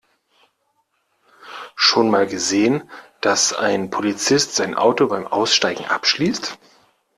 [1.75, 2.89] Schon mal gesehen,
[3.21, 6.57] dass ein Polizist sein Auto beim Aussteigen abschließt?